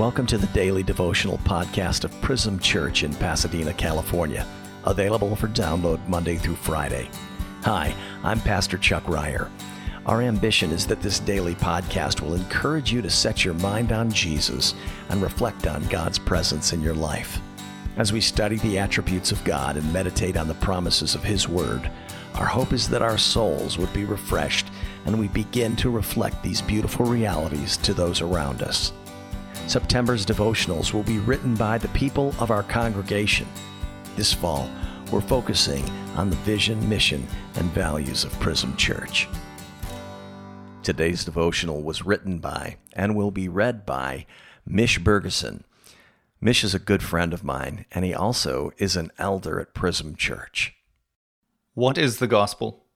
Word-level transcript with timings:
Welcome 0.00 0.24
to 0.28 0.38
the 0.38 0.46
daily 0.46 0.82
devotional 0.82 1.36
podcast 1.44 2.04
of 2.04 2.20
Prism 2.22 2.58
Church 2.58 3.02
in 3.02 3.12
Pasadena, 3.12 3.74
California, 3.74 4.46
available 4.84 5.36
for 5.36 5.48
download 5.48 6.08
Monday 6.08 6.36
through 6.36 6.56
Friday. 6.56 7.10
Hi, 7.64 7.94
I'm 8.24 8.40
Pastor 8.40 8.78
Chuck 8.78 9.06
Ryer. 9.06 9.50
Our 10.06 10.22
ambition 10.22 10.70
is 10.70 10.86
that 10.86 11.02
this 11.02 11.20
daily 11.20 11.54
podcast 11.54 12.22
will 12.22 12.32
encourage 12.32 12.90
you 12.90 13.02
to 13.02 13.10
set 13.10 13.44
your 13.44 13.52
mind 13.52 13.92
on 13.92 14.10
Jesus 14.10 14.72
and 15.10 15.20
reflect 15.20 15.66
on 15.66 15.86
God's 15.88 16.18
presence 16.18 16.72
in 16.72 16.80
your 16.80 16.94
life. 16.94 17.38
As 17.98 18.10
we 18.10 18.22
study 18.22 18.56
the 18.56 18.78
attributes 18.78 19.32
of 19.32 19.44
God 19.44 19.76
and 19.76 19.92
meditate 19.92 20.38
on 20.38 20.48
the 20.48 20.54
promises 20.54 21.14
of 21.14 21.22
His 21.22 21.46
Word, 21.46 21.90
our 22.36 22.46
hope 22.46 22.72
is 22.72 22.88
that 22.88 23.02
our 23.02 23.18
souls 23.18 23.76
would 23.76 23.92
be 23.92 24.06
refreshed 24.06 24.68
and 25.04 25.20
we 25.20 25.28
begin 25.28 25.76
to 25.76 25.90
reflect 25.90 26.42
these 26.42 26.62
beautiful 26.62 27.04
realities 27.04 27.76
to 27.76 27.92
those 27.92 28.22
around 28.22 28.62
us. 28.62 28.94
September's 29.70 30.26
devotionals 30.26 30.92
will 30.92 31.04
be 31.04 31.20
written 31.20 31.54
by 31.54 31.78
the 31.78 31.86
people 31.90 32.34
of 32.40 32.50
our 32.50 32.64
congregation. 32.64 33.46
This 34.16 34.32
fall, 34.32 34.68
we're 35.12 35.20
focusing 35.20 35.88
on 36.16 36.28
the 36.28 36.34
vision, 36.38 36.88
mission, 36.88 37.24
and 37.54 37.70
values 37.70 38.24
of 38.24 38.32
Prism 38.40 38.76
Church. 38.76 39.28
Today's 40.82 41.24
devotional 41.24 41.82
was 41.82 42.04
written 42.04 42.40
by 42.40 42.78
and 42.94 43.14
will 43.14 43.30
be 43.30 43.48
read 43.48 43.86
by 43.86 44.26
Mich 44.66 45.04
Bergesen. 45.04 45.62
Mich 46.40 46.64
is 46.64 46.74
a 46.74 46.80
good 46.80 47.04
friend 47.04 47.32
of 47.32 47.44
mine, 47.44 47.86
and 47.92 48.04
he 48.04 48.12
also 48.12 48.72
is 48.78 48.96
an 48.96 49.12
elder 49.18 49.60
at 49.60 49.72
Prism 49.72 50.16
Church. 50.16 50.74
What 51.74 51.96
is 51.96 52.18
the 52.18 52.26
gospel? 52.26 52.86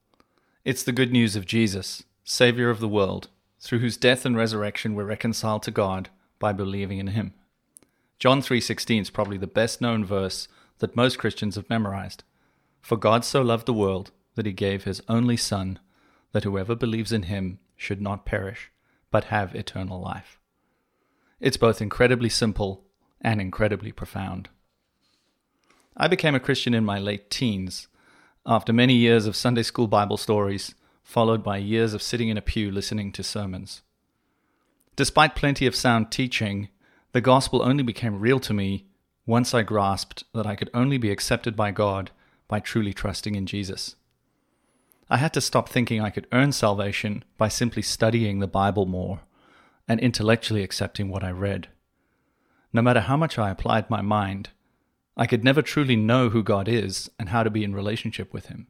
It's 0.64 0.82
the 0.82 0.90
good 0.90 1.12
news 1.12 1.36
of 1.36 1.46
Jesus, 1.46 2.02
Savior 2.24 2.68
of 2.68 2.80
the 2.80 2.88
world, 2.88 3.28
through 3.60 3.78
whose 3.78 3.96
death 3.96 4.26
and 4.26 4.36
resurrection 4.36 4.96
we're 4.96 5.04
reconciled 5.04 5.62
to 5.62 5.70
God 5.70 6.08
by 6.44 6.52
believing 6.52 6.98
in 6.98 7.06
him. 7.06 7.32
John 8.18 8.42
3:16 8.42 9.00
is 9.00 9.08
probably 9.08 9.38
the 9.38 9.46
best 9.46 9.80
known 9.80 10.04
verse 10.04 10.46
that 10.80 10.94
most 10.94 11.18
Christians 11.18 11.54
have 11.56 11.70
memorized. 11.70 12.22
For 12.82 12.98
God 12.98 13.24
so 13.24 13.40
loved 13.40 13.64
the 13.64 13.72
world 13.72 14.10
that 14.34 14.44
he 14.44 14.52
gave 14.52 14.84
his 14.84 15.00
only 15.08 15.38
son 15.38 15.78
that 16.32 16.44
whoever 16.44 16.74
believes 16.74 17.12
in 17.12 17.22
him 17.22 17.60
should 17.76 18.02
not 18.02 18.26
perish 18.26 18.70
but 19.10 19.32
have 19.36 19.54
eternal 19.54 19.98
life. 20.02 20.38
It's 21.40 21.56
both 21.56 21.80
incredibly 21.80 22.28
simple 22.28 22.84
and 23.22 23.40
incredibly 23.40 23.90
profound. 23.90 24.50
I 25.96 26.08
became 26.08 26.34
a 26.34 26.46
Christian 26.46 26.74
in 26.74 26.84
my 26.84 26.98
late 26.98 27.30
teens 27.30 27.88
after 28.44 28.70
many 28.70 28.96
years 28.96 29.24
of 29.24 29.34
Sunday 29.34 29.62
school 29.62 29.86
Bible 29.86 30.18
stories, 30.18 30.74
followed 31.02 31.42
by 31.42 31.56
years 31.56 31.94
of 31.94 32.02
sitting 32.02 32.28
in 32.28 32.36
a 32.36 32.42
pew 32.42 32.70
listening 32.70 33.12
to 33.12 33.22
sermons. 33.22 33.80
Despite 34.96 35.34
plenty 35.34 35.66
of 35.66 35.74
sound 35.74 36.10
teaching, 36.10 36.68
the 37.12 37.20
gospel 37.20 37.62
only 37.62 37.82
became 37.82 38.20
real 38.20 38.38
to 38.40 38.54
me 38.54 38.86
once 39.26 39.54
I 39.54 39.62
grasped 39.62 40.24
that 40.34 40.46
I 40.46 40.54
could 40.54 40.70
only 40.72 40.98
be 40.98 41.10
accepted 41.10 41.56
by 41.56 41.70
God 41.70 42.10
by 42.46 42.60
truly 42.60 42.92
trusting 42.92 43.34
in 43.34 43.46
Jesus. 43.46 43.96
I 45.10 45.16
had 45.16 45.32
to 45.34 45.40
stop 45.40 45.68
thinking 45.68 46.00
I 46.00 46.10
could 46.10 46.26
earn 46.32 46.52
salvation 46.52 47.24
by 47.36 47.48
simply 47.48 47.82
studying 47.82 48.38
the 48.38 48.46
Bible 48.46 48.86
more 48.86 49.20
and 49.88 50.00
intellectually 50.00 50.62
accepting 50.62 51.08
what 51.08 51.24
I 51.24 51.30
read. 51.30 51.68
No 52.72 52.82
matter 52.82 53.00
how 53.00 53.16
much 53.16 53.38
I 53.38 53.50
applied 53.50 53.90
my 53.90 54.00
mind, 54.00 54.50
I 55.16 55.26
could 55.26 55.44
never 55.44 55.62
truly 55.62 55.96
know 55.96 56.30
who 56.30 56.42
God 56.42 56.68
is 56.68 57.10
and 57.18 57.28
how 57.28 57.42
to 57.42 57.50
be 57.50 57.64
in 57.64 57.74
relationship 57.74 58.32
with 58.32 58.46
Him. 58.46 58.66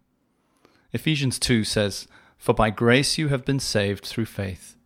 Ephesians 0.92 1.38
2 1.38 1.64
says, 1.64 2.06
For 2.36 2.52
by 2.52 2.70
grace 2.70 3.16
you 3.16 3.28
have 3.28 3.44
been 3.44 3.60
saved 3.60 4.04
through 4.04 4.26
faith. 4.26 4.76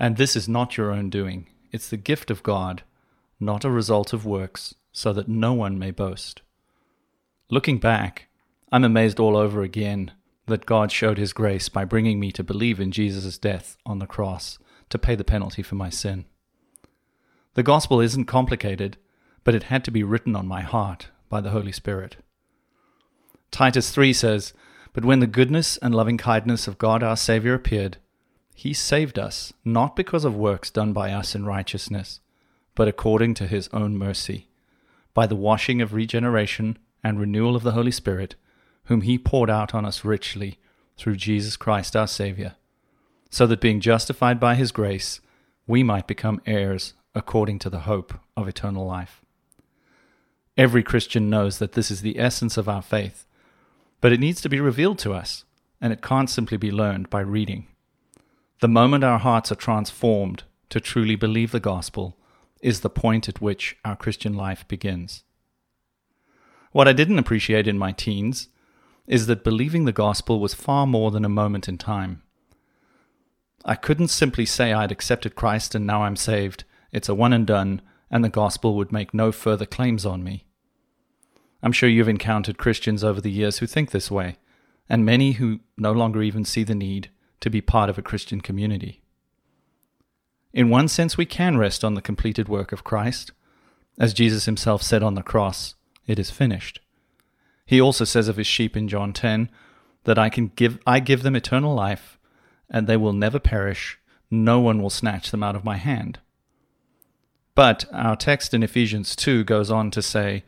And 0.00 0.16
this 0.16 0.34
is 0.34 0.48
not 0.48 0.76
your 0.76 0.90
own 0.90 1.10
doing, 1.10 1.46
it's 1.70 1.88
the 1.88 1.96
gift 1.96 2.28
of 2.28 2.42
God, 2.42 2.82
not 3.38 3.64
a 3.64 3.70
result 3.70 4.12
of 4.12 4.26
works, 4.26 4.74
so 4.90 5.12
that 5.12 5.28
no 5.28 5.52
one 5.52 5.78
may 5.78 5.92
boast. 5.92 6.42
Looking 7.48 7.78
back, 7.78 8.26
I'm 8.72 8.82
amazed 8.82 9.20
all 9.20 9.36
over 9.36 9.62
again 9.62 10.10
that 10.46 10.66
God 10.66 10.90
showed 10.90 11.18
His 11.18 11.32
grace 11.32 11.68
by 11.68 11.84
bringing 11.84 12.18
me 12.18 12.32
to 12.32 12.42
believe 12.42 12.80
in 12.80 12.90
Jesus' 12.90 13.38
death 13.38 13.76
on 13.86 14.00
the 14.00 14.06
cross 14.06 14.58
to 14.88 14.98
pay 14.98 15.14
the 15.14 15.22
penalty 15.22 15.62
for 15.62 15.76
my 15.76 15.90
sin. 15.90 16.24
The 17.54 17.62
gospel 17.62 18.00
isn't 18.00 18.24
complicated 18.24 18.96
but 19.44 19.54
it 19.54 19.64
had 19.64 19.84
to 19.84 19.90
be 19.90 20.02
written 20.02 20.36
on 20.36 20.46
my 20.46 20.60
heart 20.62 21.08
by 21.28 21.40
the 21.40 21.50
Holy 21.50 21.72
Spirit. 21.72 22.16
Titus 23.50 23.90
3 23.90 24.12
says, 24.12 24.52
But 24.92 25.04
when 25.04 25.20
the 25.20 25.26
goodness 25.26 25.76
and 25.78 25.94
loving 25.94 26.18
kindness 26.18 26.68
of 26.68 26.78
God 26.78 27.02
our 27.02 27.16
Saviour 27.16 27.54
appeared, 27.54 27.98
he 28.60 28.74
saved 28.74 29.18
us, 29.18 29.54
not 29.64 29.96
because 29.96 30.22
of 30.22 30.36
works 30.36 30.70
done 30.70 30.92
by 30.92 31.10
us 31.12 31.34
in 31.34 31.46
righteousness, 31.46 32.20
but 32.74 32.86
according 32.86 33.32
to 33.32 33.46
his 33.46 33.70
own 33.72 33.96
mercy, 33.96 34.48
by 35.14 35.26
the 35.26 35.34
washing 35.34 35.80
of 35.80 35.94
regeneration 35.94 36.76
and 37.02 37.18
renewal 37.18 37.56
of 37.56 37.62
the 37.62 37.72
Holy 37.72 37.90
Spirit, 37.90 38.34
whom 38.84 39.00
he 39.00 39.16
poured 39.16 39.48
out 39.48 39.74
on 39.74 39.86
us 39.86 40.04
richly 40.04 40.58
through 40.98 41.16
Jesus 41.16 41.56
Christ 41.56 41.96
our 41.96 42.06
Saviour, 42.06 42.54
so 43.30 43.46
that 43.46 43.62
being 43.62 43.80
justified 43.80 44.38
by 44.38 44.56
his 44.56 44.72
grace, 44.72 45.22
we 45.66 45.82
might 45.82 46.06
become 46.06 46.42
heirs 46.44 46.92
according 47.14 47.58
to 47.60 47.70
the 47.70 47.86
hope 47.88 48.12
of 48.36 48.46
eternal 48.46 48.84
life. 48.86 49.22
Every 50.58 50.82
Christian 50.82 51.30
knows 51.30 51.60
that 51.60 51.72
this 51.72 51.90
is 51.90 52.02
the 52.02 52.18
essence 52.18 52.58
of 52.58 52.68
our 52.68 52.82
faith, 52.82 53.24
but 54.02 54.12
it 54.12 54.20
needs 54.20 54.42
to 54.42 54.50
be 54.50 54.60
revealed 54.60 54.98
to 54.98 55.14
us, 55.14 55.44
and 55.80 55.94
it 55.94 56.02
can't 56.02 56.28
simply 56.28 56.58
be 56.58 56.70
learned 56.70 57.08
by 57.08 57.20
reading. 57.20 57.66
The 58.60 58.68
moment 58.68 59.04
our 59.04 59.18
hearts 59.18 59.50
are 59.50 59.56
transformed 59.56 60.44
to 60.68 60.80
truly 60.80 61.16
believe 61.16 61.50
the 61.50 61.60
gospel 61.60 62.18
is 62.60 62.80
the 62.80 62.90
point 62.90 63.26
at 63.26 63.40
which 63.40 63.78
our 63.86 63.96
Christian 63.96 64.34
life 64.34 64.68
begins. 64.68 65.24
What 66.72 66.86
I 66.86 66.92
didn't 66.92 67.18
appreciate 67.18 67.66
in 67.66 67.78
my 67.78 67.92
teens 67.92 68.48
is 69.06 69.26
that 69.26 69.44
believing 69.44 69.86
the 69.86 69.92
gospel 69.92 70.40
was 70.40 70.52
far 70.52 70.86
more 70.86 71.10
than 71.10 71.24
a 71.24 71.28
moment 71.28 71.68
in 71.68 71.78
time. 71.78 72.22
I 73.64 73.76
couldn't 73.76 74.08
simply 74.08 74.44
say 74.44 74.74
I'd 74.74 74.92
accepted 74.92 75.34
Christ 75.34 75.74
and 75.74 75.86
now 75.86 76.02
I'm 76.02 76.16
saved, 76.16 76.64
it's 76.92 77.08
a 77.08 77.14
one 77.14 77.32
and 77.32 77.46
done, 77.46 77.80
and 78.10 78.22
the 78.22 78.28
gospel 78.28 78.76
would 78.76 78.92
make 78.92 79.14
no 79.14 79.32
further 79.32 79.66
claims 79.66 80.04
on 80.04 80.22
me. 80.22 80.44
I'm 81.62 81.72
sure 81.72 81.88
you've 81.88 82.08
encountered 82.08 82.58
Christians 82.58 83.02
over 83.02 83.22
the 83.22 83.30
years 83.30 83.58
who 83.58 83.66
think 83.66 83.90
this 83.90 84.10
way, 84.10 84.36
and 84.86 85.04
many 85.04 85.32
who 85.32 85.60
no 85.78 85.92
longer 85.92 86.22
even 86.22 86.44
see 86.44 86.62
the 86.62 86.74
need 86.74 87.08
to 87.40 87.50
be 87.50 87.60
part 87.60 87.90
of 87.90 87.98
a 87.98 88.02
Christian 88.02 88.40
community. 88.40 89.02
In 90.52 90.68
one 90.68 90.88
sense, 90.88 91.16
we 91.16 91.26
can 91.26 91.56
rest 91.56 91.84
on 91.84 91.94
the 91.94 92.02
completed 92.02 92.48
work 92.48 92.72
of 92.72 92.84
Christ. 92.84 93.32
As 93.98 94.14
Jesus 94.14 94.46
himself 94.46 94.82
said 94.82 95.02
on 95.02 95.14
the 95.14 95.22
cross, 95.22 95.74
it 96.06 96.18
is 96.18 96.30
finished. 96.30 96.80
He 97.64 97.80
also 97.80 98.04
says 98.04 98.28
of 98.28 98.36
his 98.36 98.46
sheep 98.46 98.76
in 98.76 98.88
John 98.88 99.12
10 99.12 99.48
that 100.04 100.18
I 100.18 100.28
can 100.28 100.48
give 100.56 100.78
I 100.86 100.98
give 100.98 101.22
them 101.22 101.36
eternal 101.36 101.74
life 101.74 102.18
and 102.68 102.86
they 102.86 102.96
will 102.96 103.12
never 103.12 103.38
perish 103.38 103.98
no 104.30 104.60
one 104.60 104.80
will 104.80 104.90
snatch 104.90 105.30
them 105.30 105.42
out 105.42 105.56
of 105.56 105.64
my 105.64 105.76
hand. 105.76 106.18
But 107.54 107.84
our 107.92 108.16
text 108.16 108.54
in 108.54 108.62
Ephesians 108.62 109.14
2 109.14 109.44
goes 109.44 109.70
on 109.70 109.90
to 109.92 110.02
say 110.02 110.44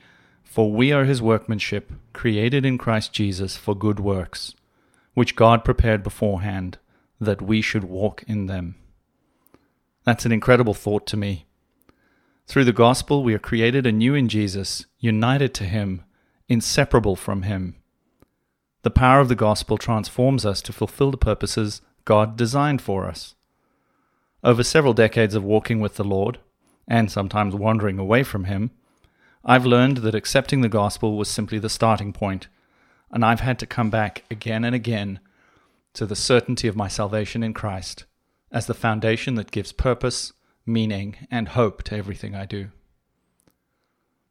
for 0.53 0.71
we 0.71 0.93
are 0.93 1.05
his 1.05 1.23
workmanship, 1.23 1.91
created 2.13 2.67
in 2.67 2.77
Christ 2.77 3.13
Jesus 3.13 3.57
for 3.57 3.75
good 3.75 3.99
works, 3.99 4.55
which 5.15 5.35
God 5.35 5.65
prepared 5.65 6.03
beforehand 6.03 6.77
that 7.25 7.43
we 7.43 7.61
should 7.61 7.85
walk 7.85 8.23
in 8.27 8.47
them. 8.47 8.77
That's 10.05 10.27
an 10.27 10.33
incredible 10.33 10.75
thought 10.75 11.07
to 11.09 11.17
me. 11.17 11.47
Through 12.47 12.65
the 12.65 12.73
gospel, 12.73 13.23
we 13.23 13.35
are 13.35 13.39
created 13.39 13.87
anew 13.87 14.15
in 14.15 14.29
Jesus, 14.29 14.87
united 14.99 15.55
to 15.55 15.65
him, 15.65 16.03
inseparable 16.49 17.17
from 17.17 17.43
him. 17.43 17.77
The 18.83 18.91
power 18.91 19.21
of 19.21 19.29
the 19.29 19.37
gospel 19.37 19.79
transforms 19.79 20.45
us 20.45 20.61
to 20.63 20.73
fulfill 20.73 21.13
the 21.13 21.17
purposes 21.17 21.83
God 22.05 22.37
designed 22.37 22.83
for 22.83 23.07
us. 23.07 23.37
Over 24.43 24.65
several 24.65 24.93
decades 24.93 25.37
of 25.37 25.45
walking 25.45 25.79
with 25.79 25.95
the 25.95 26.05
Lord, 26.05 26.39
and 26.89 27.11
sometimes 27.11 27.55
wandering 27.55 28.01
away 28.01 28.25
from 28.25 28.45
him, 28.45 28.73
I've 29.45 29.65
learned 29.65 29.99
that 29.99 30.17
accepting 30.17 30.61
the 30.61 30.69
gospel 30.69 31.17
was 31.17 31.29
simply 31.29 31.61
the 31.61 31.69
starting 31.69 32.13
point, 32.13 32.49
and 33.13 33.25
I've 33.25 33.41
had 33.41 33.61
to 33.61 33.67
come 33.67 33.89
back 33.89 34.25
again 34.31 34.65
and 34.65 34.75
again 34.75 35.21
to 35.95 36.07
the 36.07 36.17
certainty 36.17 36.69
of 36.69 36.77
my 36.77 36.89
salvation 36.89 37.43
in 37.43 37.55
Christ 37.55 38.05
as 38.51 38.67
the 38.67 38.75
foundation 38.75 39.35
that 39.37 39.51
gives 39.51 39.73
purpose, 39.73 40.33
meaning, 40.67 41.17
and 41.31 41.49
hope 41.49 41.83
to 41.85 41.97
everything 41.97 42.35
I 42.35 42.45
do. 42.45 42.69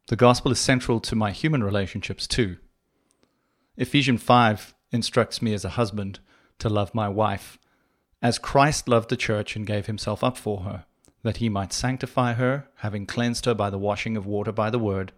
The 0.08 0.16
gospel 0.16 0.52
is 0.52 0.60
central 0.60 1.00
to 1.00 1.16
my 1.16 1.32
human 1.32 1.62
relationships 1.62 2.26
too. 2.26 2.56
Ephesians 3.76 4.22
5 4.22 4.74
instructs 4.90 5.40
me 5.40 5.54
as 5.54 5.64
a 5.64 5.70
husband 5.70 6.20
to 6.58 6.68
love 6.68 6.94
my 6.94 7.08
wife 7.08 7.58
as 8.20 8.38
Christ 8.38 8.88
loved 8.88 9.08
the 9.08 9.16
church 9.16 9.56
and 9.56 9.66
gave 9.66 9.86
himself 9.86 10.22
up 10.22 10.36
for 10.36 10.60
her 10.60 10.84
that 11.22 11.38
he 11.38 11.48
might 11.48 11.72
sanctify 11.72 12.34
her, 12.34 12.68
having 12.76 13.06
cleansed 13.06 13.46
her 13.46 13.54
by 13.54 13.70
the 13.70 13.78
washing 13.78 14.16
of 14.16 14.26
water 14.26 14.52
by 14.52 14.70
the 14.70 14.78
word, 14.78 15.12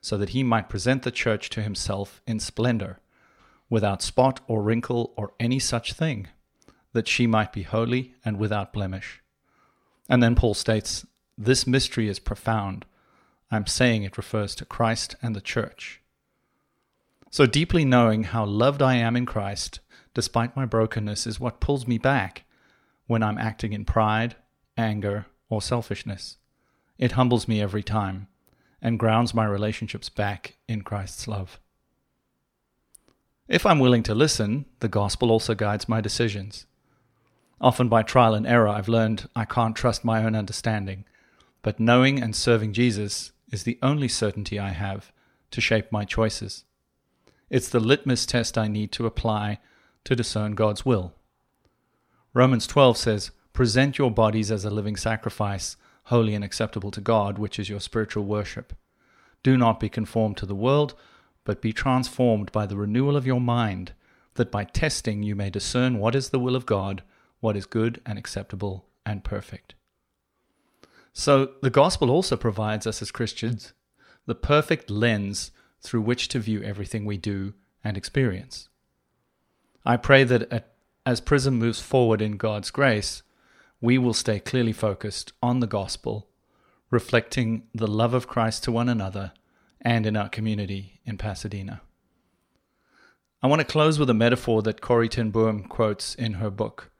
so 0.00 0.16
that 0.16 0.30
he 0.30 0.42
might 0.42 0.68
present 0.68 1.02
the 1.02 1.10
church 1.10 1.50
to 1.50 1.62
himself 1.62 2.22
in 2.26 2.40
splendor, 2.40 2.98
without 3.74 4.00
spot 4.00 4.38
or 4.46 4.62
wrinkle 4.62 5.12
or 5.16 5.34
any 5.40 5.58
such 5.58 5.94
thing, 5.94 6.28
that 6.92 7.08
she 7.08 7.26
might 7.26 7.52
be 7.52 7.64
holy 7.64 8.14
and 8.24 8.38
without 8.38 8.72
blemish. 8.72 9.20
And 10.08 10.22
then 10.22 10.36
Paul 10.36 10.54
states 10.54 11.04
this 11.36 11.66
mystery 11.66 12.08
is 12.08 12.20
profound, 12.20 12.84
I'm 13.50 13.66
saying 13.66 14.04
it 14.04 14.16
refers 14.16 14.54
to 14.54 14.64
Christ 14.64 15.16
and 15.20 15.34
the 15.34 15.40
church. 15.40 16.00
So 17.30 17.46
deeply 17.46 17.84
knowing 17.84 18.22
how 18.22 18.44
loved 18.44 18.80
I 18.80 18.94
am 18.94 19.16
in 19.16 19.26
Christ, 19.26 19.80
despite 20.14 20.54
my 20.54 20.66
brokenness, 20.66 21.26
is 21.26 21.40
what 21.40 21.58
pulls 21.58 21.88
me 21.88 21.98
back 21.98 22.44
when 23.08 23.24
I'm 23.24 23.38
acting 23.38 23.72
in 23.72 23.84
pride, 23.84 24.36
anger, 24.76 25.26
or 25.48 25.60
selfishness. 25.60 26.36
It 26.96 27.12
humbles 27.12 27.48
me 27.48 27.60
every 27.60 27.82
time 27.82 28.28
and 28.80 29.00
grounds 29.00 29.34
my 29.34 29.44
relationships 29.44 30.08
back 30.08 30.58
in 30.68 30.82
Christ's 30.82 31.26
love. 31.26 31.58
If 33.48 33.66
I'm 33.66 33.78
willing 33.78 34.02
to 34.04 34.14
listen, 34.14 34.64
the 34.80 34.88
gospel 34.88 35.30
also 35.30 35.54
guides 35.54 35.88
my 35.88 36.00
decisions. 36.00 36.64
Often 37.60 37.90
by 37.90 38.02
trial 38.02 38.34
and 38.34 38.46
error, 38.46 38.68
I've 38.68 38.88
learned 38.88 39.28
I 39.36 39.44
can't 39.44 39.76
trust 39.76 40.04
my 40.04 40.24
own 40.24 40.34
understanding, 40.34 41.04
but 41.60 41.78
knowing 41.78 42.22
and 42.22 42.34
serving 42.34 42.72
Jesus 42.72 43.32
is 43.52 43.64
the 43.64 43.78
only 43.82 44.08
certainty 44.08 44.58
I 44.58 44.70
have 44.70 45.12
to 45.50 45.60
shape 45.60 45.92
my 45.92 46.04
choices. 46.04 46.64
It's 47.50 47.68
the 47.68 47.80
litmus 47.80 48.24
test 48.24 48.56
I 48.56 48.66
need 48.66 48.92
to 48.92 49.06
apply 49.06 49.60
to 50.04 50.16
discern 50.16 50.54
God's 50.54 50.86
will. 50.86 51.12
Romans 52.32 52.66
12 52.66 52.96
says, 52.96 53.30
Present 53.52 53.98
your 53.98 54.10
bodies 54.10 54.50
as 54.50 54.64
a 54.64 54.70
living 54.70 54.96
sacrifice, 54.96 55.76
holy 56.04 56.34
and 56.34 56.42
acceptable 56.42 56.90
to 56.90 57.00
God, 57.00 57.38
which 57.38 57.58
is 57.58 57.68
your 57.68 57.80
spiritual 57.80 58.24
worship. 58.24 58.72
Do 59.42 59.58
not 59.58 59.78
be 59.78 59.90
conformed 59.90 60.38
to 60.38 60.46
the 60.46 60.54
world, 60.54 60.94
but 61.44 61.62
be 61.62 61.72
transformed 61.72 62.50
by 62.52 62.66
the 62.66 62.76
renewal 62.76 63.16
of 63.16 63.26
your 63.26 63.40
mind, 63.40 63.92
that 64.34 64.50
by 64.50 64.64
testing 64.64 65.22
you 65.22 65.36
may 65.36 65.50
discern 65.50 65.98
what 65.98 66.14
is 66.14 66.30
the 66.30 66.38
will 66.38 66.56
of 66.56 66.66
God, 66.66 67.02
what 67.40 67.56
is 67.56 67.66
good 67.66 68.00
and 68.04 68.18
acceptable 68.18 68.86
and 69.06 69.22
perfect. 69.22 69.74
So, 71.12 71.52
the 71.62 71.70
gospel 71.70 72.10
also 72.10 72.36
provides 72.36 72.86
us 72.86 73.00
as 73.00 73.12
Christians 73.12 73.72
the 74.26 74.34
perfect 74.34 74.90
lens 74.90 75.50
through 75.80 76.00
which 76.00 76.28
to 76.28 76.38
view 76.38 76.62
everything 76.62 77.04
we 77.04 77.18
do 77.18 77.52
and 77.84 77.96
experience. 77.96 78.68
I 79.84 79.98
pray 79.98 80.24
that 80.24 80.70
as 81.04 81.20
Prism 81.20 81.58
moves 81.58 81.80
forward 81.80 82.22
in 82.22 82.38
God's 82.38 82.70
grace, 82.70 83.22
we 83.80 83.98
will 83.98 84.14
stay 84.14 84.40
clearly 84.40 84.72
focused 84.72 85.34
on 85.42 85.60
the 85.60 85.66
gospel, 85.66 86.26
reflecting 86.90 87.64
the 87.74 87.86
love 87.86 88.14
of 88.14 88.26
Christ 88.26 88.64
to 88.64 88.72
one 88.72 88.88
another 88.88 89.32
and 89.84 90.06
in 90.06 90.16
our 90.16 90.28
community 90.28 91.00
in 91.04 91.18
Pasadena. 91.18 91.82
I 93.42 93.46
want 93.46 93.60
to 93.60 93.66
close 93.66 93.98
with 93.98 94.08
a 94.08 94.14
metaphor 94.14 94.62
that 94.62 94.80
Corrie 94.80 95.08
ten 95.08 95.30
Boom 95.30 95.64
quotes 95.64 96.14
in 96.14 96.34
her 96.34 96.50
book, 96.50 96.90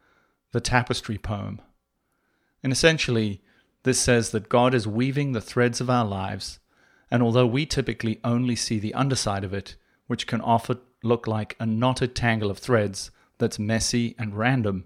The 0.53 0.61
Tapestry 0.61 1.17
Poem. 1.17 1.63
And 2.63 2.71
essentially, 2.71 3.41
this 3.85 3.99
says 3.99 4.31
that 4.31 4.51
God 4.51 4.75
is 4.75 4.87
weaving 4.87 5.33
the 5.33 5.41
threads 5.41 5.81
of 5.81 5.89
our 5.89 6.05
lives, 6.05 6.59
and 7.11 7.23
although 7.23 7.47
we 7.47 7.65
typically 7.65 8.21
only 8.23 8.57
see 8.57 8.79
the 8.79 8.95
underside 8.95 9.45
of 9.45 9.55
it, 9.55 9.77
which 10.07 10.27
can 10.27 10.43
often 10.43 10.79
look 11.03 11.27
like 11.27 11.57
a 11.59 11.67
knotted 11.67 12.15
tangle 12.15 12.51
of 12.51 12.59
threads 12.59 13.11
that's 13.39 13.59
messy 13.59 14.15
and 14.19 14.37
random, 14.37 14.85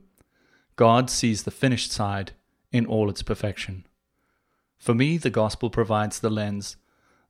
God 0.77 1.11
sees 1.11 1.43
the 1.43 1.51
finished 1.51 1.91
side 1.91 2.33
in 2.71 2.87
all 2.87 3.11
its 3.11 3.23
perfection. 3.23 3.85
For 4.77 4.95
me, 4.95 5.19
the 5.19 5.31
gospel 5.31 5.71
provides 5.71 6.21
the 6.21 6.31
lens 6.31 6.77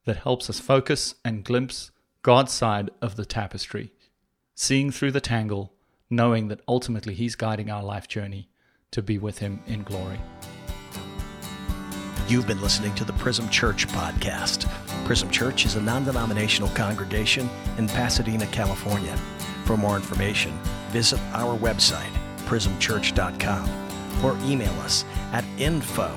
that 0.05 0.19
helps 0.19 0.49
us 0.49 0.61
focus 0.61 1.15
and 1.25 1.45
glimpse 1.45 1.91
God's 2.23 2.53
side 2.53 2.91
of 3.01 3.17
the 3.17 3.25
tapestry, 3.25 3.93
seeing 4.55 4.91
through 4.91 5.13
the 5.13 5.21
tangle, 5.21 5.73
knowing 6.11 6.49
that 6.49 6.61
ultimately 6.67 7.15
He's 7.15 7.37
guiding 7.37 7.71
our 7.71 7.83
life 7.83 8.09
journey 8.09 8.49
to 8.91 9.03
be 9.03 9.19
with 9.19 9.39
Him 9.39 9.61
in 9.67 9.83
glory. 9.83 10.21
You've 12.29 12.47
been 12.47 12.61
listening 12.61 12.95
to 12.97 13.05
the 13.05 13.15
Prism 13.15 13.49
Church 13.49 13.89
podcast. 13.89 14.69
Prism 15.07 15.31
Church 15.31 15.65
is 15.65 15.77
a 15.77 15.81
non 15.81 16.05
denominational 16.05 16.69
congregation 16.71 17.49
in 17.79 17.89
Pasadena, 17.89 18.47
California. 18.49 19.17
For 19.65 19.79
more 19.79 19.97
information, 19.97 20.53
visit 20.91 21.21
our 21.33 21.57
website, 21.59 22.13
prismchurch.com, 22.41 24.25
or 24.25 24.37
email 24.45 24.73
us 24.81 25.07
at 25.33 25.45
info 25.59 26.13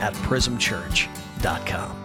at 0.00 0.14
prismchurch.com. 0.14 2.01